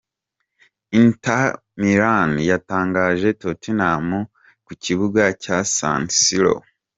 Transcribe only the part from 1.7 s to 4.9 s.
Milan yatangaje Tottenhamku